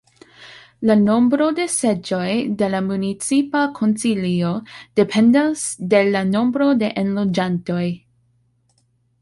La 0.89 0.93
nombro 1.01 1.49
de 1.59 1.65
seĝoj 1.73 2.29
de 2.61 2.69
la 2.75 2.79
municipa 2.87 3.61
Konsilio 3.81 4.55
dependas 5.01 5.67
de 5.93 6.03
la 6.09 6.25
nombro 6.33 6.73
de 6.83 6.91
enloĝantoj. 7.07 7.87